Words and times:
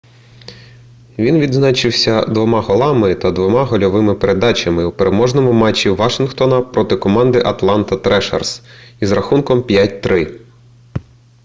він 1.19 1.39
відзначився 1.39 2.25
2 2.25 2.61
голами 2.61 3.15
та 3.15 3.31
2 3.31 3.65
гольовими 3.65 4.15
передачами 4.15 4.85
у 4.85 4.91
переможному 4.91 5.53
матчі 5.53 5.89
вашингтона 5.89 6.61
проти 6.61 6.95
команди 6.97 7.39
атланта 7.45 7.97
трешерс 7.97 8.61
із 8.99 9.11
рахунком 9.11 9.61
5:3 9.61 10.39